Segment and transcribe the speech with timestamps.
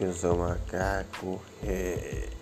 [0.00, 1.40] Eu sou macaco.
[1.62, 2.33] É...